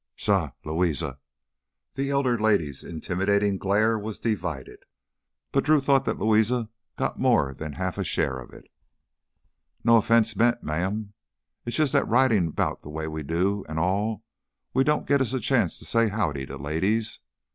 "Suh!... 0.17 0.53
Louisa!" 0.65 1.19
The 1.93 2.09
elder 2.09 2.39
lady's 2.39 2.83
intimidating 2.83 3.59
glare 3.59 3.99
was 3.99 4.17
divided, 4.17 4.79
but 5.51 5.63
Drew 5.63 5.79
thought 5.79 6.05
that 6.05 6.17
Louisa 6.17 6.69
got 6.97 7.19
more 7.19 7.53
than 7.53 7.75
a 7.75 7.77
half 7.77 8.03
share 8.03 8.39
of 8.39 8.51
it. 8.51 8.65
"No 9.83 9.97
offense 9.97 10.35
meant, 10.35 10.63
ma'am. 10.63 11.13
It's 11.67 11.75
jus' 11.77 11.91
that 11.91 12.07
ridin' 12.09 12.49
'bout 12.49 12.81
the 12.81 12.89
way 12.89 13.07
we 13.07 13.21
do 13.21 13.63
an' 13.69 13.77
all, 13.77 14.23
we 14.73 14.83
don't 14.83 15.05
git 15.05 15.21
us 15.21 15.33
a 15.33 15.39
chance 15.39 15.77
to 15.77 15.85
say 15.85 16.07
Howdy 16.07 16.47
to 16.47 16.57
ladies." 16.57 17.19